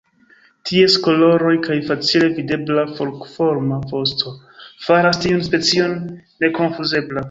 [0.69, 4.35] Ties koloroj kaj facile videbla forkoforma vosto
[4.89, 5.99] faras tiun specion
[6.47, 7.19] nekonfuzebla.